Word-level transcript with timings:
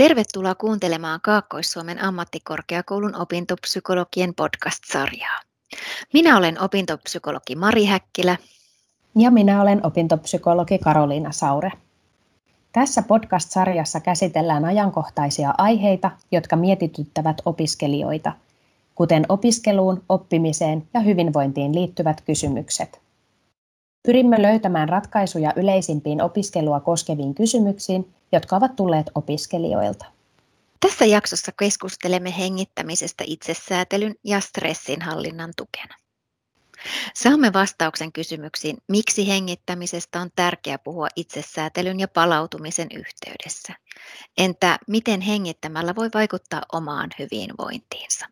Tervetuloa 0.00 0.54
kuuntelemaan 0.54 1.20
Kaakkois-Suomen 1.22 2.02
ammattikorkeakoulun 2.04 3.16
opintopsykologien 3.16 4.34
podcast-sarjaa. 4.34 5.40
Minä 6.12 6.36
olen 6.36 6.62
opintopsykologi 6.62 7.54
Mari 7.56 7.84
Häkkilä. 7.84 8.36
Ja 9.16 9.30
minä 9.30 9.62
olen 9.62 9.86
opintopsykologi 9.86 10.78
Karoliina 10.78 11.32
Saure. 11.32 11.72
Tässä 12.72 13.02
podcast-sarjassa 13.02 14.00
käsitellään 14.00 14.64
ajankohtaisia 14.64 15.54
aiheita, 15.58 16.10
jotka 16.32 16.56
mietityttävät 16.56 17.36
opiskelijoita, 17.44 18.32
kuten 18.94 19.26
opiskeluun, 19.28 20.02
oppimiseen 20.08 20.88
ja 20.94 21.00
hyvinvointiin 21.00 21.74
liittyvät 21.74 22.20
kysymykset. 22.20 23.00
Pyrimme 24.06 24.42
löytämään 24.42 24.88
ratkaisuja 24.88 25.52
yleisimpiin 25.56 26.22
opiskelua 26.22 26.80
koskeviin 26.80 27.34
kysymyksiin, 27.34 28.14
jotka 28.32 28.56
ovat 28.56 28.76
tulleet 28.76 29.10
opiskelijoilta. 29.14 30.04
Tässä 30.80 31.04
jaksossa 31.04 31.52
keskustelemme 31.58 32.34
hengittämisestä 32.38 33.24
itsesäätelyn 33.26 34.14
ja 34.24 34.40
stressinhallinnan 34.40 35.52
tukena. 35.56 35.94
Saamme 37.14 37.52
vastauksen 37.52 38.12
kysymyksiin, 38.12 38.76
miksi 38.88 39.28
hengittämisestä 39.28 40.20
on 40.20 40.30
tärkeää 40.36 40.78
puhua 40.78 41.08
itsesäätelyn 41.16 42.00
ja 42.00 42.08
palautumisen 42.08 42.88
yhteydessä. 42.94 43.72
Entä 44.38 44.78
miten 44.88 45.20
hengittämällä 45.20 45.94
voi 45.94 46.10
vaikuttaa 46.14 46.62
omaan 46.72 47.10
hyvinvointiinsa? 47.18 48.26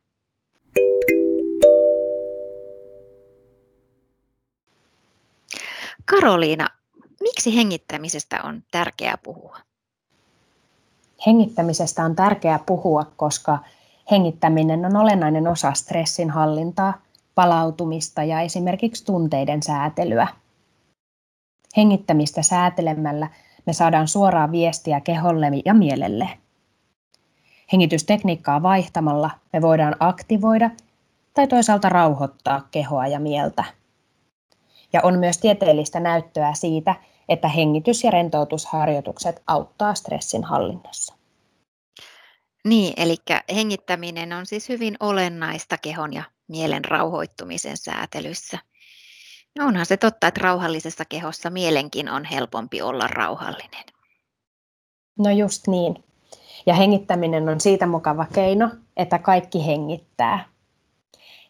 Karoliina, 6.05 6.69
miksi 7.21 7.57
hengittämisestä 7.57 8.43
on 8.43 8.63
tärkeää 8.71 9.19
puhua? 9.23 9.68
Hengittämisestä 11.27 12.05
on 12.05 12.17
tärkeää 12.17 12.59
puhua, 12.67 13.07
koska 13.17 13.59
hengittäminen 14.11 14.85
on 14.85 14.97
olennainen 14.97 15.49
osa 15.49 15.73
stressin 15.73 16.31
hallintaa, 16.31 16.95
palautumista 17.35 18.25
ja 18.25 18.41
esimerkiksi 18.41 19.05
tunteiden 19.05 19.63
säätelyä. 19.63 20.29
Hengittämistä 21.77 22.43
säätelemällä 22.43 23.29
me 23.67 23.73
saadaan 23.73 24.09
suoraa 24.09 24.51
viestiä 24.51 25.01
keholle 25.01 25.47
ja 25.65 25.75
mielelle. 25.75 26.29
Hengitystekniikkaa 27.73 28.63
vaihtamalla 28.63 29.31
me 29.53 29.63
voidaan 29.63 29.97
aktivoida 30.01 30.71
tai 31.35 31.47
toisaalta 31.47 31.89
rauhoittaa 31.89 32.69
kehoa 32.71 33.07
ja 33.07 33.21
mieltä. 33.21 33.65
Ja 34.93 35.01
on 35.03 35.19
myös 35.19 35.39
tieteellistä 35.39 36.01
näyttöä 36.01 36.55
siitä, 36.55 36.95
että 37.29 37.49
hengitys- 37.49 38.05
ja 38.05 38.11
rentoutusharjoitukset 38.11 39.43
auttaa 39.47 39.95
stressin 39.95 40.45
hallinnassa. 40.45 41.15
Niin, 42.65 42.95
eli 42.97 43.17
hengittäminen 43.55 44.33
on 44.33 44.47
siis 44.47 44.69
hyvin 44.69 44.97
olennaista 45.01 45.79
kehon 45.79 46.13
ja 46.13 46.23
mielen 46.49 46.85
rauhoittumisen 46.85 47.77
säätelyssä. 47.77 48.59
No 49.59 49.67
onhan 49.67 49.87
se 49.87 49.97
totta, 49.97 50.27
että 50.27 50.41
rauhallisessa 50.43 51.05
kehossa 51.05 51.51
mielenkin 51.51 52.11
on 52.11 52.25
helpompi 52.25 52.83
olla 52.83 53.07
rauhallinen. 53.07 53.85
No 55.19 55.31
just 55.31 55.67
niin. 55.67 56.05
Ja 56.67 56.75
hengittäminen 56.75 57.49
on 57.49 57.61
siitä 57.61 57.87
mukava 57.87 58.27
keino, 58.33 58.71
että 58.97 59.19
kaikki 59.19 59.67
hengittää. 59.67 60.45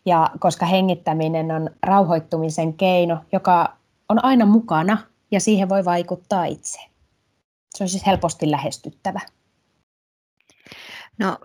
Ja 0.06 0.30
koska 0.38 0.66
hengittäminen 0.66 1.50
on 1.50 1.70
rauhoittumisen 1.82 2.74
keino, 2.74 3.18
joka 3.32 3.76
on 4.08 4.24
aina 4.24 4.46
mukana 4.46 4.98
ja 5.30 5.40
siihen 5.40 5.68
voi 5.68 5.84
vaikuttaa 5.84 6.44
itse. 6.44 6.80
Se 7.74 7.84
on 7.84 7.88
siis 7.88 8.06
helposti 8.06 8.50
lähestyttävä. 8.50 9.20
No, 11.18 11.38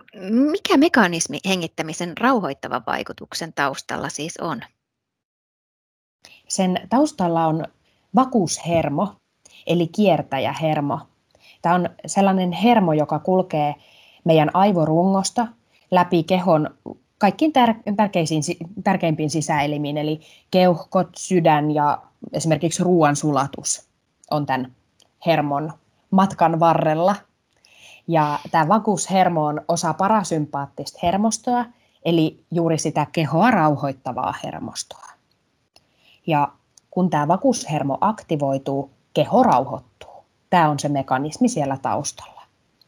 mikä 0.50 0.76
mekanismi 0.76 1.38
hengittämisen 1.48 2.18
rauhoittavan 2.18 2.82
vaikutuksen 2.86 3.52
taustalla 3.52 4.08
siis 4.08 4.36
on? 4.36 4.60
Sen 6.48 6.80
taustalla 6.88 7.46
on 7.46 7.64
vakuushermo, 8.14 9.14
eli 9.66 9.86
kiertäjähermo. 9.86 10.98
Tämä 11.62 11.74
on 11.74 11.90
sellainen 12.06 12.52
hermo, 12.52 12.92
joka 12.92 13.18
kulkee 13.18 13.74
meidän 14.24 14.50
aivorungosta 14.54 15.46
läpi 15.90 16.22
kehon 16.22 16.78
kaikkiin 17.18 17.52
tär- 17.52 17.94
tärkeisiin, 17.96 18.42
tärkeimpiin 18.84 19.30
sisäelimiin, 19.30 19.98
eli 19.98 20.20
keuhkot, 20.50 21.08
sydän 21.16 21.70
ja 21.70 22.02
esimerkiksi 22.32 22.82
ruoansulatus 22.82 23.88
on 24.30 24.46
tämän 24.46 24.72
hermon 25.26 25.72
matkan 26.10 26.60
varrella. 26.60 27.16
Ja 28.08 28.38
tämä 28.50 28.68
vakuushermo 28.68 29.46
on 29.46 29.60
osa 29.68 29.94
parasympaattista 29.94 30.98
hermostoa, 31.02 31.64
eli 32.04 32.44
juuri 32.50 32.78
sitä 32.78 33.06
kehoa 33.12 33.50
rauhoittavaa 33.50 34.34
hermostoa. 34.44 35.06
Ja 36.26 36.48
kun 36.90 37.10
tämä 37.10 37.28
vakuushermo 37.28 37.98
aktivoituu, 38.00 38.90
keho 39.14 39.42
rauhoittuu. 39.42 40.24
Tämä 40.50 40.70
on 40.70 40.78
se 40.78 40.88
mekanismi 40.88 41.48
siellä 41.48 41.78
taustalla. 41.82 42.42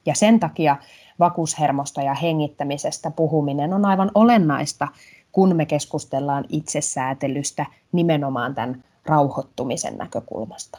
Ja 0.07 0.15
sen 0.15 0.41
takia 0.41 0.77
vakuushermosta 1.19 2.03
ja 2.03 2.15
hengittämisestä 2.15 3.11
puhuminen 3.11 3.75
on 3.75 3.85
aivan 3.85 4.11
olennaista, 4.15 4.89
kun 5.33 5.57
me 5.57 5.67
keskustellaan 5.67 6.45
itsesäätelystä 6.49 7.67
nimenomaan 7.93 8.55
tämän 8.55 8.85
rauhoittumisen 9.09 9.97
näkökulmasta. 9.97 10.79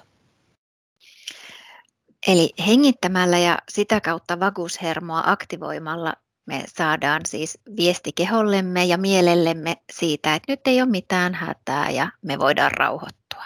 Eli 2.28 2.54
hengittämällä 2.68 3.38
ja 3.38 3.58
sitä 3.70 4.02
kautta 4.02 4.40
vakuushermoa 4.40 5.24
aktivoimalla 5.26 6.14
me 6.46 6.64
saadaan 6.68 7.22
siis 7.26 7.60
viesti 7.78 8.12
kehollemme 8.12 8.86
ja 8.86 8.98
mielellemme 8.98 9.78
siitä, 9.92 10.36
että 10.36 10.52
nyt 10.52 10.68
ei 10.68 10.82
ole 10.82 10.90
mitään 10.90 11.34
hätää 11.34 11.90
ja 11.90 12.12
me 12.22 12.40
voidaan 12.40 12.72
rauhoittua. 12.72 13.44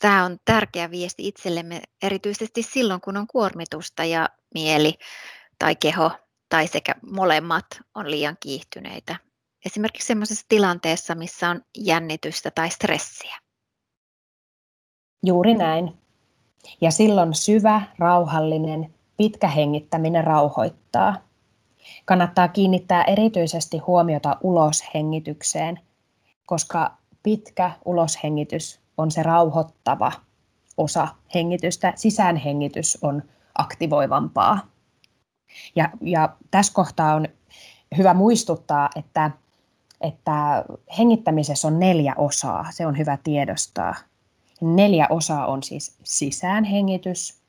Tämä 0.00 0.24
on 0.24 0.38
tärkeä 0.44 0.90
viesti 0.90 1.28
itsellemme 1.28 1.82
erityisesti 2.02 2.62
silloin, 2.62 3.00
kun 3.00 3.16
on 3.16 3.26
kuormitusta 3.26 4.04
ja 4.04 4.28
mieli 4.54 4.94
tai 5.58 5.76
keho 5.76 6.10
tai 6.48 6.66
sekä 6.66 6.94
molemmat 7.10 7.66
on 7.94 8.10
liian 8.10 8.36
kiihtyneitä. 8.40 9.16
Esimerkiksi 9.66 10.06
sellaisessa 10.06 10.46
tilanteessa, 10.48 11.14
missä 11.14 11.50
on 11.50 11.60
jännitystä 11.78 12.50
tai 12.50 12.70
stressiä. 12.70 13.36
Juuri 15.26 15.54
näin. 15.54 15.98
Ja 16.80 16.90
silloin 16.90 17.34
syvä, 17.34 17.82
rauhallinen, 17.98 18.94
pitkä 19.16 19.48
hengittäminen 19.48 20.24
rauhoittaa. 20.24 21.16
Kannattaa 22.04 22.48
kiinnittää 22.48 23.04
erityisesti 23.04 23.78
huomiota 23.78 24.36
uloshengitykseen, 24.42 25.80
koska 26.46 26.96
pitkä 27.22 27.70
uloshengitys 27.84 28.80
on 28.96 29.10
se 29.10 29.22
rauhoittava 29.22 30.12
osa 30.76 31.08
hengitystä. 31.34 31.92
Sisäänhengitys 31.96 32.98
on 33.02 33.22
aktivoivampaa. 33.58 34.58
Ja, 35.76 35.90
ja 36.00 36.36
tässä 36.50 36.72
kohtaa 36.72 37.14
on 37.14 37.28
hyvä 37.96 38.14
muistuttaa, 38.14 38.90
että, 38.96 39.30
että 40.00 40.64
hengittämisessä 40.98 41.68
on 41.68 41.78
neljä 41.78 42.14
osaa. 42.18 42.66
Se 42.70 42.86
on 42.86 42.98
hyvä 42.98 43.18
tiedostaa. 43.24 43.94
Neljä 44.60 45.06
osaa 45.10 45.46
on 45.46 45.62
siis 45.62 45.96
sisäänhengitys, 46.04 47.40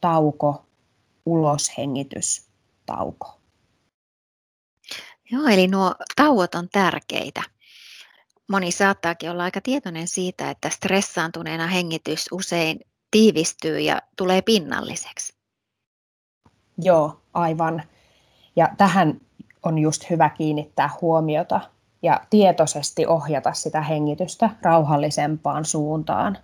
tauko, 0.00 0.66
uloshengitys, 1.26 2.46
tauko. 2.86 3.38
Joo, 5.30 5.46
eli 5.46 5.68
nuo 5.68 5.94
tauot 6.16 6.54
on 6.54 6.68
tärkeitä. 6.72 7.42
Moni 8.48 8.72
saattaakin 8.72 9.30
olla 9.30 9.42
aika 9.42 9.60
tietoinen 9.60 10.08
siitä, 10.08 10.50
että 10.50 10.70
stressaantuneena 10.70 11.66
hengitys 11.66 12.28
usein 12.32 12.80
tiivistyy 13.10 13.80
ja 13.80 14.02
tulee 14.16 14.42
pinnalliseksi. 14.42 15.34
Joo, 16.78 17.20
aivan. 17.34 17.82
Ja 18.56 18.68
tähän 18.78 19.20
on 19.62 19.78
just 19.78 20.10
hyvä 20.10 20.30
kiinnittää 20.30 20.90
huomiota 21.00 21.60
ja 22.02 22.20
tietoisesti 22.30 23.06
ohjata 23.06 23.52
sitä 23.52 23.82
hengitystä 23.82 24.50
rauhallisempaan 24.62 25.64
suuntaan. 25.64 26.38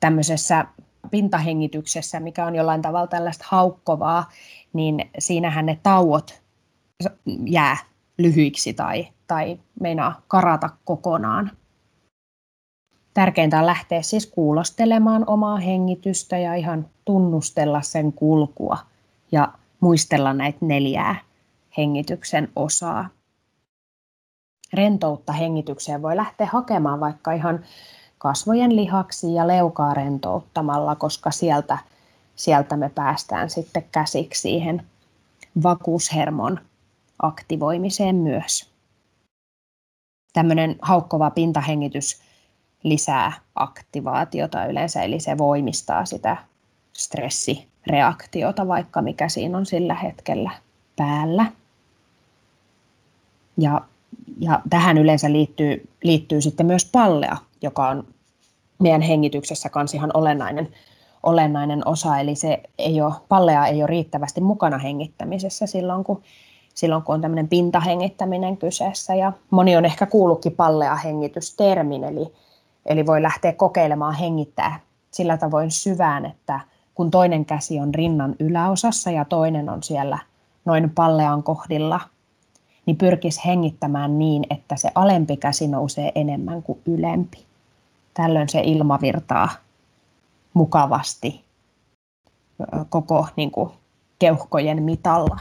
Tämmöisessä 0.00 0.64
pintahengityksessä, 1.10 2.20
mikä 2.20 2.46
on 2.46 2.54
jollain 2.54 2.82
tavalla 2.82 3.06
tällaista 3.06 3.44
haukkovaa, 3.48 4.30
niin 4.72 5.10
siinähän 5.18 5.66
ne 5.66 5.78
tauot 5.82 6.42
jää 7.46 7.76
lyhyiksi 8.18 8.74
tai, 8.74 9.08
tai 9.26 9.58
meinaa 9.80 10.20
karata 10.28 10.70
kokonaan. 10.84 11.50
Tärkeintä 13.14 13.58
on 13.58 13.66
lähteä 13.66 14.02
siis 14.02 14.26
kuulostelemaan 14.26 15.24
omaa 15.26 15.56
hengitystä 15.56 16.38
ja 16.38 16.54
ihan 16.54 16.88
tunnustella 17.04 17.82
sen 17.82 18.12
kulkua 18.12 18.78
ja 19.32 19.52
muistella 19.80 20.32
näitä 20.32 20.58
neljää 20.60 21.16
hengityksen 21.78 22.48
osaa. 22.56 23.08
Rentoutta 24.76 25.32
hengitykseen 25.32 26.02
voi 26.02 26.16
lähteä 26.16 26.48
hakemaan 26.52 27.00
vaikka 27.00 27.32
ihan 27.32 27.64
kasvojen 28.18 28.76
lihaksi 28.76 29.34
ja 29.34 29.46
leukaa 29.46 29.94
rentouttamalla, 29.94 30.96
koska 30.96 31.30
sieltä 31.30 31.78
sieltä 32.36 32.76
me 32.76 32.88
päästään 32.88 33.50
sitten 33.50 33.84
käsiksi 33.92 34.40
siihen 34.40 34.82
vakuushermon 35.62 36.60
aktivoimiseen 37.22 38.16
myös. 38.16 38.70
Tämmöinen 40.32 40.76
haukkova 40.82 41.30
pintahengitys 41.30 42.20
lisää 42.82 43.32
aktivaatiota 43.54 44.66
yleensä, 44.66 45.02
eli 45.02 45.20
se 45.20 45.38
voimistaa 45.38 46.04
sitä 46.04 46.36
stressireaktiota, 46.92 48.68
vaikka 48.68 49.02
mikä 49.02 49.28
siinä 49.28 49.58
on 49.58 49.66
sillä 49.66 49.94
hetkellä 49.94 50.50
päällä. 50.96 51.52
Ja, 53.58 53.80
ja 54.40 54.60
tähän 54.70 54.98
yleensä 54.98 55.32
liittyy, 55.32 55.88
liittyy 56.02 56.40
sitten 56.40 56.66
myös 56.66 56.84
pallea, 56.92 57.36
joka 57.62 57.88
on 57.88 58.04
meidän 58.78 59.02
hengityksessä 59.02 59.68
kans 59.68 59.94
ihan 59.94 60.10
olennainen, 60.14 60.68
olennainen 61.22 61.88
osa, 61.88 62.18
eli 62.18 62.34
se 62.34 62.62
ei 62.78 63.00
ole, 63.00 63.14
pallea 63.28 63.66
ei 63.66 63.82
ole 63.82 63.86
riittävästi 63.86 64.40
mukana 64.40 64.78
hengittämisessä 64.78 65.66
silloin, 65.66 66.04
kun, 66.04 66.22
silloin, 66.74 67.02
kun 67.02 67.14
on 67.14 67.20
tämmöinen 67.20 67.48
pintahengittäminen 67.48 68.56
kyseessä. 68.56 69.14
Ja 69.14 69.32
moni 69.50 69.76
on 69.76 69.84
ehkä 69.84 70.06
kuullutkin 70.06 70.52
pallea 70.52 70.96
hengitystermin, 70.96 72.04
eli, 72.04 72.32
eli 72.86 73.06
voi 73.06 73.22
lähteä 73.22 73.52
kokeilemaan 73.52 74.14
hengittää 74.14 74.80
sillä 75.10 75.36
tavoin 75.36 75.70
syvään, 75.70 76.26
että 76.26 76.60
kun 76.94 77.10
toinen 77.10 77.44
käsi 77.44 77.80
on 77.80 77.94
rinnan 77.94 78.34
yläosassa 78.40 79.10
ja 79.10 79.24
toinen 79.24 79.68
on 79.68 79.82
siellä 79.82 80.18
noin 80.64 80.90
pallean 80.90 81.42
kohdilla, 81.42 82.00
niin 82.86 82.96
pyrkisi 82.96 83.40
hengittämään 83.46 84.18
niin, 84.18 84.46
että 84.50 84.76
se 84.76 84.90
alempi 84.94 85.36
käsi 85.36 85.68
nousee 85.68 86.12
enemmän 86.14 86.62
kuin 86.62 86.82
ylempi. 86.86 87.46
Tällöin 88.14 88.48
se 88.48 88.60
ilma 88.64 88.98
virtaa 89.00 89.48
mukavasti 90.54 91.44
koko 92.88 93.26
niin 93.36 93.50
kuin, 93.50 93.70
keuhkojen 94.18 94.82
mitalla. 94.82 95.38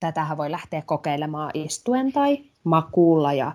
Tätähän 0.00 0.36
voi 0.36 0.50
lähteä 0.50 0.82
kokeilemaan 0.82 1.50
istuen 1.54 2.12
tai 2.12 2.44
makuulla 2.64 3.32
ja 3.32 3.52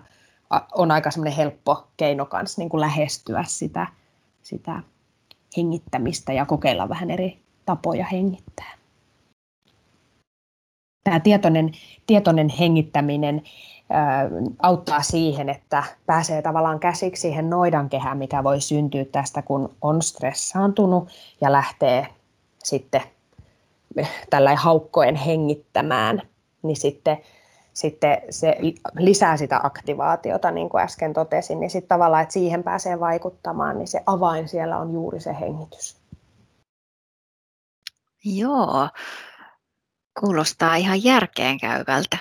on 0.74 0.90
aika 0.90 1.10
semmoinen 1.10 1.36
helppo 1.36 1.88
keino 1.96 2.26
kanssa 2.26 2.60
niin 2.60 2.68
kuin 2.68 2.80
lähestyä 2.80 3.44
sitä, 3.46 3.86
sitä 4.42 4.82
hengittämistä 5.56 6.32
ja 6.32 6.46
kokeilla 6.46 6.88
vähän 6.88 7.10
eri 7.10 7.42
tapoja 7.66 8.06
hengittää. 8.12 8.77
Tämä 11.08 11.20
tietoinen, 11.20 11.72
tietoinen 12.06 12.48
hengittäminen 12.48 13.42
auttaa 14.62 15.02
siihen, 15.02 15.48
että 15.48 15.84
pääsee 16.06 16.42
tavallaan 16.42 16.80
käsiksi 16.80 17.20
siihen 17.20 17.50
noidankehään, 17.50 18.18
mikä 18.18 18.44
voi 18.44 18.60
syntyä 18.60 19.04
tästä, 19.04 19.42
kun 19.42 19.74
on 19.82 20.02
stressaantunut 20.02 21.08
ja 21.40 21.52
lähtee 21.52 22.06
sitten 22.64 23.02
tällä 24.30 24.56
haukkoen 24.56 25.14
hengittämään, 25.16 26.22
niin 26.62 26.76
sitten, 26.76 27.18
sitten 27.72 28.18
se 28.30 28.56
lisää 28.98 29.36
sitä 29.36 29.60
aktivaatiota, 29.62 30.50
niin 30.50 30.68
kuin 30.68 30.82
äsken 30.82 31.12
totesin, 31.12 31.60
niin 31.60 31.70
sitten 31.70 31.88
tavallaan, 31.88 32.22
että 32.22 32.32
siihen 32.32 32.62
pääsee 32.62 33.00
vaikuttamaan, 33.00 33.78
niin 33.78 33.88
se 33.88 34.02
avain 34.06 34.48
siellä 34.48 34.78
on 34.78 34.92
juuri 34.92 35.20
se 35.20 35.36
hengitys. 35.40 35.96
Joo, 38.24 38.88
kuulostaa 40.20 40.76
ihan 40.76 41.04
järkeenkäyvältä. 41.04 42.18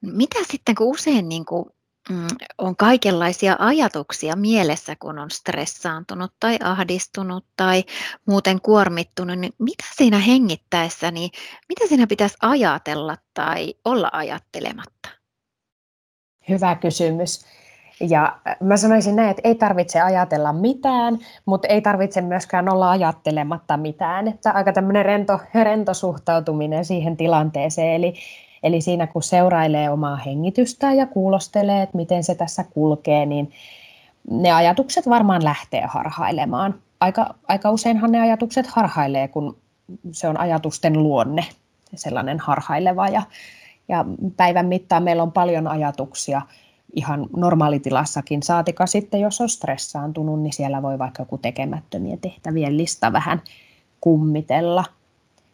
Mitä 0.00 0.38
sitten, 0.50 0.74
kun 0.74 0.86
usein 0.86 1.28
niin 1.28 1.44
kuin, 1.44 1.64
mm, 2.10 2.26
on 2.58 2.76
kaikenlaisia 2.76 3.56
ajatuksia 3.58 4.36
mielessä, 4.36 4.96
kun 4.96 5.18
on 5.18 5.30
stressaantunut 5.30 6.32
tai 6.40 6.58
ahdistunut 6.64 7.46
tai 7.56 7.84
muuten 8.26 8.60
kuormittunut, 8.60 9.38
niin 9.38 9.52
mitä 9.58 9.84
siinä 9.96 10.18
hengittäessä, 10.18 11.10
niin 11.10 11.30
mitä 11.68 11.86
siinä 11.88 12.06
pitäisi 12.06 12.36
ajatella 12.42 13.16
tai 13.34 13.74
olla 13.84 14.10
ajattelematta? 14.12 15.08
Hyvä 16.48 16.74
kysymys. 16.74 17.44
Ja 18.00 18.36
mä 18.60 18.76
sanoisin 18.76 19.16
näin, 19.16 19.30
että 19.30 19.42
ei 19.44 19.54
tarvitse 19.54 20.00
ajatella 20.00 20.52
mitään, 20.52 21.18
mutta 21.46 21.68
ei 21.68 21.80
tarvitse 21.80 22.20
myöskään 22.20 22.72
olla 22.72 22.90
ajattelematta 22.90 23.76
mitään. 23.76 24.28
Että 24.28 24.50
aika 24.50 24.72
tämmöinen 24.72 25.04
rento, 25.04 25.40
rento 25.54 25.94
suhtautuminen 25.94 26.84
siihen 26.84 27.16
tilanteeseen. 27.16 27.94
Eli, 27.94 28.14
eli 28.62 28.80
siinä 28.80 29.06
kun 29.06 29.22
seurailee 29.22 29.90
omaa 29.90 30.16
hengitystä 30.16 30.92
ja 30.92 31.06
kuulostelee, 31.06 31.82
että 31.82 31.96
miten 31.96 32.24
se 32.24 32.34
tässä 32.34 32.64
kulkee, 32.64 33.26
niin 33.26 33.52
ne 34.30 34.52
ajatukset 34.52 35.08
varmaan 35.08 35.44
lähtee 35.44 35.86
harhailemaan. 35.86 36.74
Aika, 37.00 37.34
aika 37.48 37.70
useinhan 37.70 38.12
ne 38.12 38.20
ajatukset 38.20 38.66
harhailee, 38.66 39.28
kun 39.28 39.56
se 40.12 40.28
on 40.28 40.40
ajatusten 40.40 41.02
luonne, 41.02 41.44
sellainen 41.94 42.38
harhaileva. 42.40 43.08
Ja, 43.08 43.22
ja 43.88 44.04
päivän 44.36 44.66
mittaan 44.66 45.02
meillä 45.02 45.22
on 45.22 45.32
paljon 45.32 45.66
ajatuksia– 45.66 46.42
ihan 46.94 47.26
normaalitilassakin, 47.36 48.42
saatika 48.42 48.86
sitten, 48.86 49.20
jos 49.20 49.40
on 49.40 49.48
stressaantunut, 49.48 50.42
niin 50.42 50.52
siellä 50.52 50.82
voi 50.82 50.98
vaikka 50.98 51.22
joku 51.22 51.38
tekemättömien 51.38 52.20
tehtävien 52.20 52.76
lista 52.76 53.12
vähän 53.12 53.42
kummitella. 54.00 54.84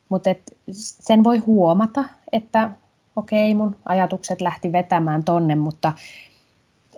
Mutta 0.08 0.31
sen 0.70 1.25
voi 1.25 1.38
huomata, 1.38 2.04
että 2.32 2.70
okei, 3.16 3.54
mun 3.54 3.76
ajatukset 3.84 4.40
lähti 4.40 4.72
vetämään 4.72 5.25
tonne, 5.25 5.54
mutta 5.54 5.92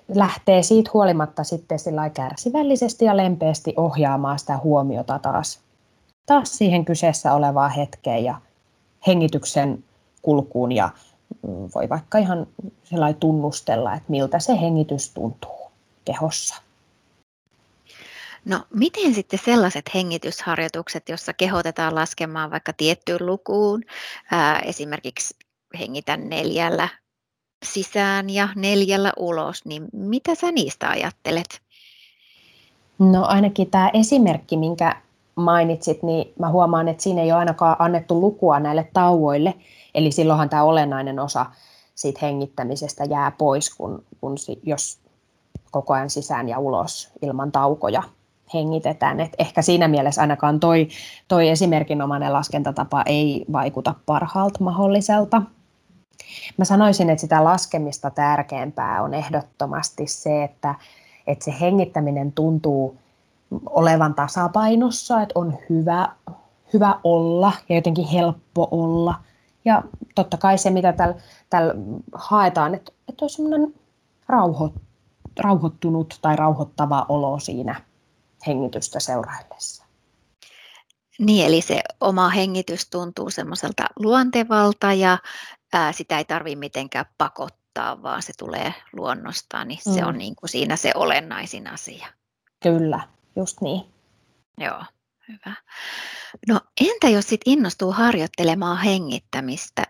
lähtee 0.09 0.63
siitä 0.63 0.91
huolimatta 0.95 1.45
sitten 1.45 1.79
sillä 1.79 2.11
kärsivällisesti 2.11 3.05
ja 3.05 3.17
lempeästi 3.17 3.75
ohjaamaan 3.77 4.39
sitä 4.39 4.59
huomiota 4.59 5.19
taas, 5.19 5.61
taas 6.27 6.59
siihen 6.59 6.85
kyseessä 6.85 7.35
olevaan 7.35 7.71
hetkeen 7.71 8.25
ja 8.25 8.41
hengityksen 9.07 9.85
kulkuun 10.23 10.73
ja 10.73 10.91
voi 11.75 11.89
vaikka 11.89 12.19
ihan 12.19 12.47
tunnustella, 13.21 13.95
että 13.95 14.11
miltä 14.11 14.39
se 14.39 14.61
hengitys 14.61 15.11
tuntuu 15.11 15.71
kehossa. 16.05 16.63
No 18.45 18.61
miten 18.75 19.15
sitten 19.15 19.41
sellaiset 19.45 19.95
hengitysharjoitukset, 19.95 21.09
jossa 21.09 21.33
kehotetaan 21.33 21.95
laskemaan 21.95 22.51
vaikka 22.51 22.73
tiettyyn 22.73 23.27
lukuun, 23.27 23.83
ää, 24.31 24.59
esimerkiksi 24.59 25.37
hengitä 25.79 26.17
neljällä 26.17 26.89
sisään 27.65 28.31
ja 28.31 28.49
neljällä 28.57 29.13
ulos, 29.17 29.65
niin 29.65 29.89
mitä 29.93 30.35
sä 30.35 30.53
niistä 30.53 30.89
ajattelet? 30.89 31.61
No 32.99 33.25
ainakin 33.25 33.71
tämä 33.71 33.91
esimerkki, 33.93 34.57
minkä 34.57 34.97
mainitsit, 35.37 36.03
niin 36.03 36.33
mä 36.39 36.51
huomaan, 36.51 36.89
että 36.89 37.03
siinä 37.03 37.23
ei 37.23 37.33
ole 37.33 37.39
ainakaan 37.39 37.77
annettu 37.79 38.21
lukua 38.21 38.61
näille 38.61 38.89
tauoille, 38.93 39.55
Eli 39.97 40.13
silloinhan 40.13 40.49
tämä 40.49 40.63
olennainen 40.63 41.19
osa 41.19 41.47
siitä 41.95 42.19
hengittämisestä 42.23 43.05
jää 43.05 43.31
pois, 43.31 43.75
kun, 43.75 44.05
kun 44.21 44.37
jos 44.63 44.99
koko 45.71 45.95
ajan 45.95 46.11
sisään 46.11 46.49
ja 46.49 46.59
ulos 46.59 47.11
ilman 47.23 47.53
taukoja 47.53 48.03
hengitetään. 48.55 49.21
Et 49.21 49.33
ehkä 49.39 49.63
siinä 49.63 49.89
mielessä 49.89 50.21
ainakaan 50.21 50.61
toi, 50.61 50.89
toi 51.29 51.49
esimerkinomainen 51.49 52.33
laskentatapa 52.33 53.03
ei 53.07 53.45
vaikuta 53.53 53.95
parhaalta 54.07 54.65
mahdolliselta. 54.65 55.43
Mä 56.57 56.65
sanoisin, 56.65 57.11
että 57.11 57.21
sitä 57.21 57.45
laskemista 57.45 58.11
tärkeämpää 58.11 59.03
on 59.03 59.15
ehdottomasti 59.15 60.07
se, 60.07 60.45
että, 60.45 60.75
että 61.27 61.45
se 61.45 61.55
hengittäminen 61.61 62.33
tuntuu 62.33 62.99
olevan 63.67 64.15
tasapainossa, 64.15 65.23
että 65.23 65.33
on 65.35 65.59
hyvä, 65.71 66.09
hyvä 66.73 67.01
olla 67.05 67.53
ja 67.69 67.75
jotenkin 67.75 68.09
helppo 68.09 68.69
olla– 68.71 69.15
ja 69.67 69.83
totta 70.15 70.37
kai 70.37 70.59
se, 70.59 70.71
mitä 70.71 70.93
tällä 70.93 71.15
täl 71.51 71.73
haetaan, 72.15 72.75
että, 72.75 72.93
että 73.09 73.25
on 73.25 73.31
semmoinen 73.31 73.75
rauho, 74.29 74.75
rauhoittunut 75.39 76.19
tai 76.23 76.37
rauhoittava 76.37 77.07
olo 77.09 77.39
siinä 77.39 77.81
hengitystä 78.47 79.01
seuraillessa. 79.01 79.85
Niin, 81.19 81.47
eli 81.47 81.61
se 81.61 81.83
oma 82.01 82.29
hengitys 82.29 82.91
tuntuu 82.91 83.31
semmoiselta 83.31 83.87
luontevalta 83.97 84.93
ja 84.93 85.19
ää, 85.73 85.93
sitä 85.93 86.19
ei 86.19 86.25
tarvitse 86.25 86.59
mitenkään 86.59 87.07
pakottaa, 87.19 88.03
vaan 88.03 88.23
se 88.23 88.33
tulee 88.39 88.75
luonnostaan, 88.93 89.69
niin 89.69 89.81
mm. 89.87 89.95
se 89.95 90.05
on 90.05 90.19
niin 90.19 90.37
kuin 90.37 90.51
siinä 90.51 90.77
se 90.77 90.93
olennaisin 90.95 91.67
asia. 91.67 92.07
Kyllä, 92.63 93.01
just 93.37 93.61
niin. 93.61 93.83
Joo, 94.59 94.83
hyvä. 95.29 95.57
No 96.49 96.61
entä 96.81 97.09
jos 97.09 97.29
sit 97.29 97.41
innostuu 97.47 97.93
harjoittelemaan 97.93 98.79
hengittämistä 98.79 99.83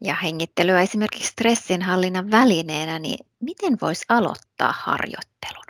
ja 0.00 0.14
hengittelyä 0.14 0.82
esimerkiksi 0.82 1.32
stressinhallinnan 1.32 2.30
välineenä, 2.30 2.98
niin 2.98 3.26
miten 3.40 3.78
voisi 3.82 4.04
aloittaa 4.08 4.74
harjoittelun? 4.78 5.64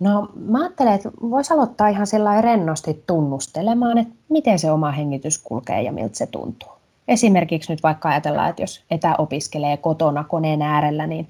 No 0.00 0.28
mä 0.34 0.60
ajattelen, 0.60 0.92
että 0.92 1.10
voisi 1.30 1.54
aloittaa 1.54 1.88
ihan 1.88 2.06
sellainen 2.06 2.44
rennosti 2.44 3.02
tunnustelemaan, 3.06 3.98
että 3.98 4.14
miten 4.28 4.58
se 4.58 4.70
oma 4.70 4.90
hengitys 4.90 5.38
kulkee 5.38 5.82
ja 5.82 5.92
miltä 5.92 6.16
se 6.16 6.26
tuntuu. 6.26 6.68
Esimerkiksi 7.08 7.72
nyt 7.72 7.82
vaikka 7.82 8.08
ajatellaan, 8.08 8.50
että 8.50 8.62
jos 8.62 8.84
etäopiskelee 8.90 9.76
kotona 9.76 10.24
koneen 10.24 10.62
äärellä, 10.62 11.06
niin 11.06 11.28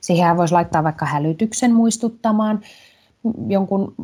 siihen 0.00 0.36
voisi 0.36 0.54
laittaa 0.54 0.84
vaikka 0.84 1.06
hälytyksen 1.06 1.74
muistuttamaan 1.74 2.60
jonkun, 3.48 3.94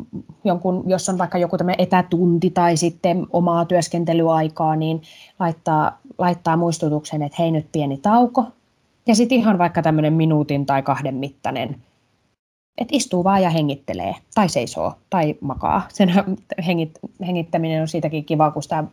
jonkun, 0.43 0.83
jos 0.87 1.09
on 1.09 1.17
vaikka 1.17 1.37
joku 1.37 1.57
etätunti 1.77 2.49
tai 2.49 2.77
sitten 2.77 3.27
omaa 3.33 3.65
työskentelyaikaa, 3.65 4.75
niin 4.75 5.01
laittaa, 5.39 5.99
laittaa 6.17 6.57
muistutuksen, 6.57 7.21
että 7.21 7.35
hei 7.39 7.51
nyt 7.51 7.67
pieni 7.71 7.97
tauko. 7.97 8.45
Ja 9.07 9.15
sitten 9.15 9.37
ihan 9.37 9.57
vaikka 9.57 9.81
tämmöinen 9.81 10.13
minuutin 10.13 10.65
tai 10.65 10.83
kahden 10.83 11.15
mittainen, 11.15 11.75
että 12.77 12.95
istuu 12.95 13.23
vaan 13.23 13.43
ja 13.43 13.49
hengittelee, 13.49 14.15
tai 14.35 14.49
seisoo, 14.49 14.93
tai 15.09 15.35
makaa. 15.41 15.81
Sen 15.93 16.13
hengit, 16.67 16.99
hengittäminen 17.27 17.81
on 17.81 17.87
siitäkin 17.87 18.25
kiva, 18.25 18.51
kun 18.51 18.63
sitä 18.63 18.83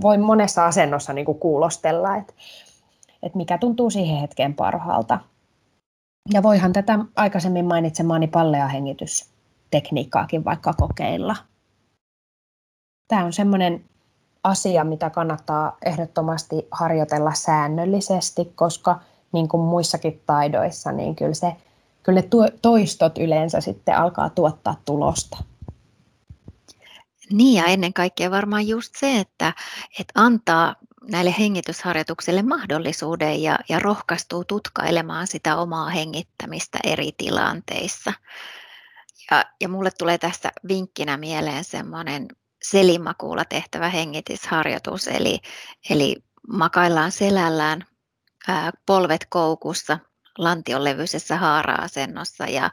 voi 0.00 0.18
monessa 0.18 0.66
asennossa 0.66 1.12
niin 1.12 1.24
kuin 1.24 1.38
kuulostella, 1.38 2.16
että, 2.16 2.32
että 3.22 3.38
mikä 3.38 3.58
tuntuu 3.58 3.90
siihen 3.90 4.20
hetkeen 4.20 4.54
parhaalta. 4.54 5.18
Ja 6.32 6.42
voihan 6.42 6.72
tätä 6.72 6.98
aikaisemmin 7.16 7.64
mainitsemaani 7.64 8.26
pallea 8.26 8.68
hengitystekniikkaakin 9.72 10.44
vaikka 10.44 10.72
kokeilla. 10.72 11.36
Tämä 13.08 13.24
on 13.24 13.32
semmoinen 13.32 13.84
asia, 14.44 14.84
mitä 14.84 15.10
kannattaa 15.10 15.76
ehdottomasti 15.84 16.68
harjoitella 16.70 17.34
säännöllisesti, 17.34 18.52
koska 18.54 19.00
niin 19.32 19.48
kuin 19.48 19.60
muissakin 19.60 20.22
taidoissa, 20.26 20.92
niin 20.92 21.16
kyllä, 21.16 21.34
se, 21.34 21.52
kyllä 22.02 22.22
toistot 22.62 23.18
yleensä 23.18 23.60
sitten 23.60 23.96
alkaa 23.96 24.30
tuottaa 24.30 24.76
tulosta. 24.84 25.38
Niin 27.32 27.62
ja 27.62 27.64
ennen 27.64 27.92
kaikkea 27.92 28.30
varmaan 28.30 28.68
just 28.68 28.94
se, 28.96 29.20
että, 29.20 29.52
että 30.00 30.12
antaa 30.14 30.76
näille 31.10 31.34
hengitysharjoituksille 31.38 32.42
mahdollisuuden 32.42 33.42
ja, 33.42 33.58
ja 33.68 33.78
rohkaistuu 33.78 34.44
tutkailemaan 34.44 35.26
sitä 35.26 35.56
omaa 35.56 35.88
hengittämistä 35.88 36.78
eri 36.84 37.10
tilanteissa. 37.16 38.12
Ja, 39.30 39.44
ja 39.60 39.68
mulle 39.68 39.90
tulee 39.98 40.18
tässä 40.18 40.52
vinkkinä 40.68 41.16
mieleen 41.16 41.64
semmoinen 41.64 42.28
selimakuulla 42.62 43.44
tehtävä 43.44 43.88
hengitysharjoitus, 43.88 45.08
eli, 45.08 45.38
eli 45.90 46.16
makaillaan 46.48 47.12
selällään, 47.12 47.84
ää, 48.48 48.70
polvet 48.86 49.26
koukussa, 49.30 49.98
lantion 50.38 50.84
levyisessä 50.84 51.36
haara-asennossa 51.36 52.44
ja, 52.44 52.70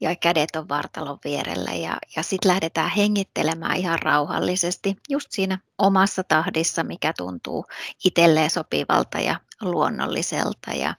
ja 0.00 0.16
kädet 0.16 0.56
on 0.56 0.68
vartalon 0.68 1.18
vierellä 1.24 1.70
ja, 1.70 1.96
ja 2.16 2.22
sitten 2.22 2.48
lähdetään 2.48 2.90
hengittelemään 2.90 3.76
ihan 3.76 3.98
rauhallisesti 3.98 4.96
just 5.08 5.26
siinä 5.30 5.58
omassa 5.78 6.24
tahdissa, 6.24 6.84
mikä 6.84 7.12
tuntuu 7.16 7.66
itselleen 8.04 8.50
sopivalta 8.50 9.20
ja 9.20 9.40
luonnolliselta 9.60 10.70
ja, 10.74 10.94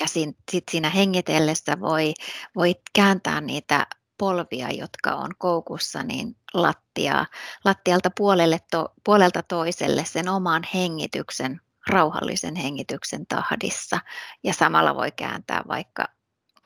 ja 0.00 0.06
sitten 0.06 0.62
siinä 0.70 0.90
hengitellessä 0.90 1.80
voi, 1.80 2.14
voi 2.56 2.74
kääntää 2.92 3.40
niitä 3.40 3.86
polvia, 4.20 4.70
jotka 4.70 5.14
on 5.14 5.30
koukussa, 5.38 6.02
niin 6.02 6.36
lattiaa, 6.54 7.26
lattialta 7.64 8.10
puolelle 8.16 8.58
to, 8.70 8.88
puolelta 9.04 9.42
toiselle 9.42 10.04
sen 10.04 10.28
oman 10.28 10.62
hengityksen 10.74 11.60
rauhallisen 11.86 12.56
hengityksen 12.56 13.26
tahdissa. 13.26 13.98
Ja 14.44 14.54
samalla 14.54 14.94
voi 14.94 15.12
kääntää 15.12 15.62
vaikka, 15.68 16.08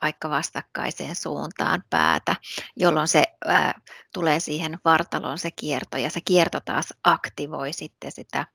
vaikka 0.01 0.29
vastakkaiseen 0.29 1.15
suuntaan 1.15 1.83
päätä, 1.89 2.35
jolloin 2.75 3.07
se 3.07 3.23
ää, 3.45 3.81
tulee 4.13 4.39
siihen 4.39 4.77
vartaloon 4.85 5.37
se 5.37 5.51
kierto 5.51 5.97
ja 5.97 6.09
se 6.09 6.19
kierto 6.25 6.59
taas 6.59 6.93
aktivoi 7.03 7.73
sitten 7.73 8.11
sitä 8.11 8.45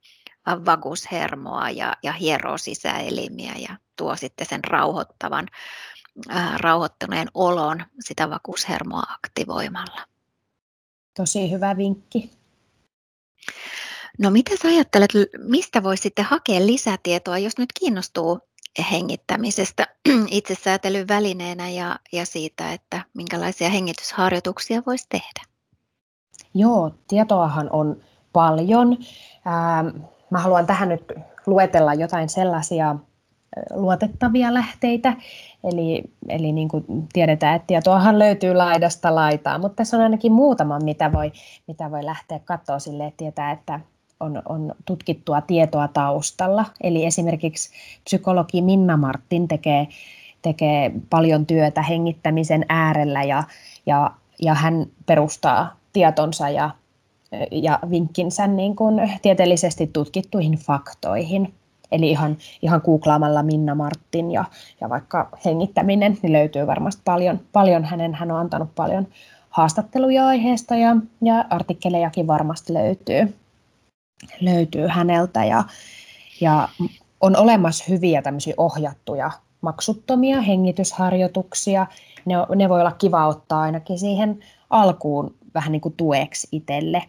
vagushermoa 0.47 1.71
ja, 1.71 1.97
ja 2.03 2.13
hieroo 2.13 2.59
sisäelimiä 2.59 3.53
ja 3.59 3.77
tuo 3.97 4.17
sitten 4.17 4.47
sen 4.47 4.65
rauhoittavan, 4.65 5.47
rauhoittuneen 6.57 7.29
olon 7.35 7.85
sitä 8.01 8.31
vagushermoa 8.31 9.03
aktivoimalla. 9.09 10.01
Tosi 11.17 11.51
hyvä 11.51 11.77
vinkki. 11.77 12.31
No 14.19 14.31
mitä 14.31 14.51
sä 14.63 14.69
ajattelet, 14.69 15.11
mistä 15.39 15.83
voisi 15.83 16.03
sitten 16.03 16.25
hakea 16.25 16.67
lisätietoa, 16.67 17.39
jos 17.39 17.59
nyt 17.59 17.73
kiinnostuu 17.81 18.39
hengittämisestä 18.93 19.87
itsesäätelyn 20.31 21.09
välineenä 21.09 21.71
ja, 21.71 21.99
ja 22.13 22.27
siitä, 22.27 22.73
että 22.73 23.05
minkälaisia 23.15 23.69
hengitysharjoituksia 23.69 24.83
voisi 24.87 25.07
tehdä? 25.09 25.43
Joo, 26.55 26.95
tietoahan 27.09 27.71
on 27.73 28.03
paljon. 28.33 28.99
Ähm, 29.47 30.03
mä 30.31 30.39
haluan 30.39 30.67
tähän 30.67 30.89
nyt 30.89 31.13
luetella 31.47 31.95
jotain 31.95 32.29
sellaisia 32.29 32.97
luotettavia 33.75 34.55
lähteitä. 34.55 35.17
Eli, 35.65 36.03
eli 36.29 36.53
niin 36.53 36.69
kuin 36.69 36.85
tiedetään, 37.13 37.57
että 37.57 37.67
tietoahan 37.67 38.19
löytyy 38.19 38.55
laidasta 38.55 39.15
laitaa, 39.15 39.59
mutta 39.59 39.77
tässä 39.77 39.97
on 39.97 40.03
ainakin 40.03 40.33
muutama, 40.33 40.79
mitä 40.79 41.13
voi, 41.13 41.33
mitä 41.67 41.91
voi 41.91 42.05
lähteä 42.05 42.39
katsoa 42.45 42.79
sille, 42.79 43.07
että 43.07 43.17
tietää, 43.17 43.51
että 43.51 43.81
on, 44.21 44.43
on 44.49 44.75
tutkittua 44.85 45.41
tietoa 45.41 45.89
taustalla. 45.89 46.65
Eli 46.83 47.07
esimerkiksi 47.07 47.71
psykologi 48.05 48.63
Minna 48.63 48.97
Martin 48.97 49.49
tekee, 49.49 49.89
tekee 50.43 50.93
paljon 51.11 51.47
työtä 51.47 51.83
hengittämisen 51.83 52.67
äärellä 52.69 53.23
ja, 53.23 53.45
ja, 53.87 54.11
ja 54.43 54.55
hän 54.55 54.87
perustaa 55.07 55.77
tietonsa 55.93 56.49
ja, 56.49 56.71
ja 57.51 57.79
vinkkinsä 57.91 58.47
niin 58.47 58.77
kuin 58.77 59.13
tieteellisesti 59.23 59.87
tutkittuihin 59.87 60.59
faktoihin. 60.59 61.55
Eli 61.93 62.11
ihan, 62.11 62.37
ihan 62.63 62.81
googlaamalla 62.85 63.43
Minna 63.43 63.75
Martin 63.75 64.31
ja, 64.31 64.45
ja 64.81 64.89
vaikka 64.89 65.29
hengittäminen, 65.45 66.19
niin 66.23 66.33
löytyy 66.33 66.67
varmasti 66.67 67.03
paljon, 67.05 67.41
paljon 67.53 67.85
hänen, 67.85 68.15
hän 68.15 68.31
on 68.31 68.41
antanut 68.41 68.75
paljon 68.75 69.07
haastatteluja 69.51 70.27
aiheesta 70.27 70.77
ja, 70.77 70.97
ja 71.23 71.45
artikkelejakin 71.51 72.27
varmasti 72.27 72.73
löytyy 72.73 73.35
löytyy 74.41 74.87
häneltä 74.87 75.45
ja, 75.45 75.65
ja 76.41 76.69
on 77.21 77.37
olemassa 77.37 77.85
hyviä 77.89 78.23
tämmöisiä 78.23 78.55
ohjattuja 78.57 79.31
maksuttomia 79.61 80.41
hengitysharjoituksia. 80.41 81.87
Ne, 82.25 82.35
ne 82.55 82.69
voi 82.69 82.81
olla 82.81 82.93
kiva 82.93 83.27
ottaa 83.27 83.61
ainakin 83.61 83.99
siihen 83.99 84.41
alkuun 84.71 85.35
vähän 85.55 85.73
niin 85.73 85.81
kuin 85.81 85.95
tueksi 85.97 86.49
itselle. 86.53 87.03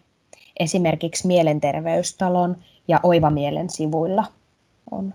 Esimerkiksi 0.60 1.28
Mielenterveystalon 1.28 2.58
ja 2.88 3.00
Oiva 3.04 3.30
Mielen 3.30 3.70
sivuilla 3.70 4.24
on, 4.92 5.14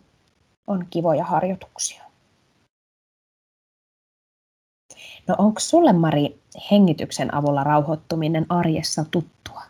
on 0.67 0.87
kivoja 0.91 1.25
harjoituksia. 1.25 2.05
No 5.27 5.35
onko 5.39 5.61
sulle 5.61 5.93
Mari 5.93 6.41
hengityksen 6.71 7.35
avulla 7.35 7.65
rauhoittuminen 7.65 8.47
arjessa 8.49 9.05
tuttua? 9.11 9.63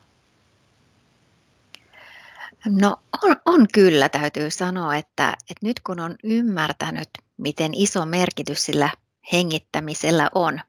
No 2.67 2.97
on, 3.25 3.37
on 3.47 3.67
kyllä, 3.73 4.09
täytyy 4.09 4.51
sanoa, 4.51 4.97
että, 4.97 5.37
että 5.51 5.67
nyt 5.67 5.81
kun 5.81 6.01
on 6.01 6.17
ymmärtänyt, 6.25 7.09
miten 7.37 7.75
iso 7.75 8.07
merkitys 8.07 8.65
sillä 8.65 8.91
hengittämisellä 9.33 10.31
on 10.35 10.61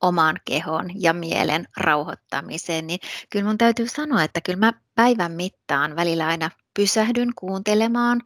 oman 0.00 0.40
kehon 0.44 0.90
ja 0.94 1.12
mielen 1.12 1.68
rauhoittamiseen, 1.76 2.86
niin 2.86 3.00
kyllä 3.30 3.46
mun 3.46 3.58
täytyy 3.58 3.88
sanoa, 3.88 4.22
että 4.22 4.40
kyllä 4.40 4.58
mä 4.58 4.72
päivän 4.94 5.32
mittaan 5.32 5.96
välillä 5.96 6.26
aina 6.26 6.50
pysähdyn 6.74 7.28
kuuntelemaan 7.36 8.20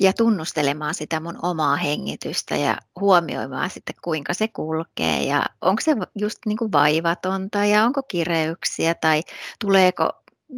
ja 0.00 0.12
tunnustelemaan 0.12 0.94
sitä 0.94 1.20
mun 1.20 1.38
omaa 1.42 1.76
hengitystä 1.76 2.56
ja 2.56 2.76
huomioimaan 3.00 3.70
sitten, 3.70 3.94
kuinka 4.04 4.34
se 4.34 4.48
kulkee 4.48 5.24
ja 5.24 5.46
onko 5.60 5.82
se 5.82 5.96
just 6.14 6.38
niin 6.46 6.58
kuin 6.58 6.72
vaivatonta 6.72 7.64
ja 7.64 7.84
onko 7.84 8.02
kireyksiä 8.02 8.94
tai 8.94 9.22
tuleeko 9.60 10.10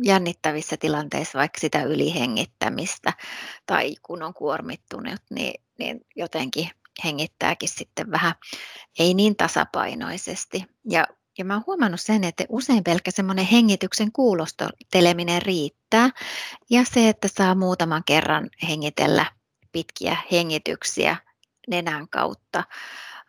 jännittävissä 0.05 0.77
tilanteissa 0.77 1.39
vaikka 1.39 1.61
sitä 1.61 1.83
ylihengittämistä 1.83 3.13
tai 3.67 3.95
kun 4.03 4.23
on 4.23 4.35
kuormittunut, 4.35 5.21
niin, 5.31 5.55
niin 5.79 6.01
jotenkin 6.17 6.71
hengittääkin 7.05 7.69
sitten 7.69 8.11
vähän 8.11 8.35
ei 8.99 9.15
niin 9.15 9.37
tasapainoisesti. 9.37 10.65
Ja, 10.91 11.07
ja 11.39 11.45
mä 11.45 11.55
oon 11.55 11.63
huomannut 11.67 12.01
sen, 12.01 12.25
että 12.25 12.45
usein 12.49 12.85
pelkkä 12.85 13.11
semmoinen 13.11 13.45
hengityksen 13.45 14.13
kuulosteleminen 14.13 15.43
riittää 15.43 16.11
ja 16.71 16.85
se, 16.85 17.09
että 17.09 17.29
saa 17.29 17.55
muutaman 17.55 18.03
kerran 18.07 18.51
hengitellä 18.69 19.27
pitkiä 19.73 20.17
hengityksiä 20.33 21.17
nenän 21.69 22.09
kautta 22.09 22.65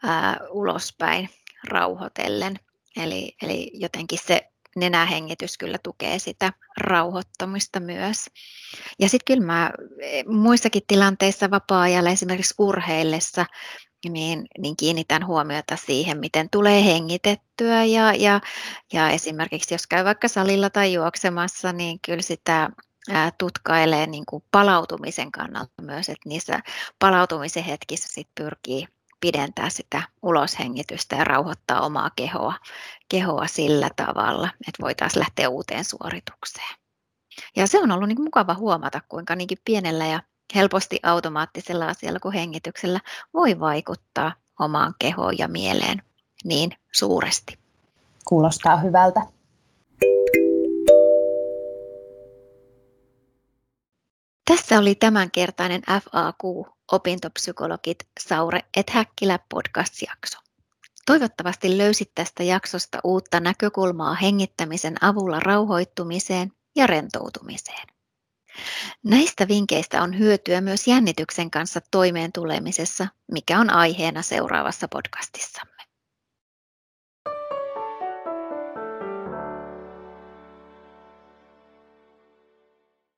ää, 0.03 0.39
ulospäin 0.49 1.29
rauhoitellen. 1.63 2.59
Eli, 2.97 3.35
eli 3.41 3.71
jotenkin 3.73 4.19
se 4.25 4.49
nenähengitys 4.75 5.57
kyllä 5.57 5.77
tukee 5.83 6.19
sitä 6.19 6.53
rauhoittamista 6.77 7.79
myös. 7.79 8.25
Ja 8.99 9.09
sitten 9.09 9.35
kyllä 9.35 9.45
mä 9.45 9.71
e, 10.01 10.23
muissakin 10.23 10.83
tilanteissa 10.87 11.51
vapaa-ajalla, 11.51 12.09
esimerkiksi 12.09 12.55
urheillessa, 12.57 13.45
niin, 14.07 14.47
niin 14.57 14.75
kiinnitän 14.77 15.27
huomiota 15.27 15.75
siihen, 15.75 16.17
miten 16.17 16.49
tulee 16.49 16.85
hengitettyä 16.85 17.83
ja, 17.83 18.13
ja, 18.13 18.41
ja 18.93 19.09
esimerkiksi 19.09 19.73
jos 19.73 19.87
käy 19.87 20.05
vaikka 20.05 20.27
salilla 20.27 20.69
tai 20.69 20.93
juoksemassa, 20.93 21.73
niin 21.73 21.99
kyllä 22.05 22.21
sitä 22.21 22.69
tutkailee 23.37 24.07
niin 24.07 24.25
kuin 24.25 24.43
palautumisen 24.51 25.31
kannalta 25.31 25.81
myös, 25.81 26.09
että 26.09 26.29
niissä 26.29 26.59
palautumisen 26.99 27.63
hetkissä 27.63 28.07
sit 28.11 28.27
pyrkii 28.35 28.87
pidentää 29.21 29.69
sitä 29.69 30.03
uloshengitystä 30.21 31.15
ja 31.15 31.23
rauhoittaa 31.23 31.81
omaa 31.81 32.09
kehoa, 32.15 32.53
kehoa 33.09 33.47
sillä 33.47 33.89
tavalla, 33.95 34.49
että 34.67 34.83
voitaisiin 34.83 35.19
lähteä 35.19 35.49
uuteen 35.49 35.85
suoritukseen. 35.85 36.75
Ja 37.55 37.67
se 37.67 37.79
on 37.79 37.91
ollut 37.91 38.07
niin 38.07 38.21
mukava 38.21 38.53
huomata, 38.53 39.01
kuinka 39.09 39.35
niinkin 39.35 39.57
pienellä 39.65 40.05
ja 40.05 40.21
helposti 40.55 40.99
automaattisella 41.03 41.87
asialla 41.87 42.19
kuin 42.19 42.33
hengityksellä 42.33 42.99
voi 43.33 43.59
vaikuttaa 43.59 44.33
omaan 44.59 44.95
kehoon 44.99 45.37
ja 45.37 45.47
mieleen 45.47 46.01
niin 46.43 46.71
suuresti. 46.91 47.59
Kuulostaa 48.25 48.77
hyvältä. 48.77 49.21
Tässä 54.49 54.79
oli 54.79 54.95
tämänkertainen 54.95 55.81
FAQ 55.81 56.67
Opintopsykologit 56.91 57.97
Saure 58.19 58.59
et 58.77 58.89
Häkkilä 58.89 59.39
podcast-jakso. 59.49 60.39
Toivottavasti 61.05 61.77
löysit 61.77 62.11
tästä 62.15 62.43
jaksosta 62.43 62.99
uutta 63.03 63.39
näkökulmaa 63.39 64.13
hengittämisen 64.15 65.03
avulla 65.03 65.39
rauhoittumiseen 65.39 66.51
ja 66.75 66.87
rentoutumiseen. 66.87 67.98
Näistä 69.03 69.47
vinkkeistä 69.47 70.01
on 70.03 70.19
hyötyä 70.19 70.61
myös 70.61 70.87
jännityksen 70.87 71.51
kanssa 71.51 71.79
toimeen 71.91 72.31
tulemisessa, 72.31 73.07
mikä 73.31 73.59
on 73.59 73.69
aiheena 73.69 74.21
seuraavassa 74.21 74.87
podcastissamme. 74.87 75.78